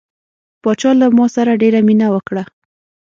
[0.61, 2.43] پاچا له ما سره ډیره مینه وکړه.